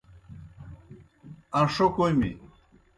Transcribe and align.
اݩݜو 1.57 1.87
کوْمیْ۔ 1.95 2.31